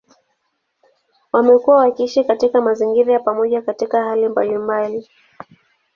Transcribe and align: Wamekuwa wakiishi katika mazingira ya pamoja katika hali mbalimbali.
Wamekuwa 1.33 1.77
wakiishi 1.77 2.23
katika 2.23 2.61
mazingira 2.61 3.13
ya 3.13 3.19
pamoja 3.19 3.61
katika 3.61 4.03
hali 4.03 4.29
mbalimbali. 4.29 5.09